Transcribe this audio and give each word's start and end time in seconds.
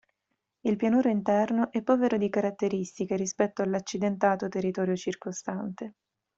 Il 0.61 0.77
pianoro 0.77 1.09
interno 1.09 1.71
è 1.71 1.83
povero 1.83 2.17
di 2.17 2.27
caratteristiche 2.31 3.15
rispetto 3.15 3.61
all'accidentato 3.61 4.49
territorio 4.49 4.95
circostante. 4.95 5.93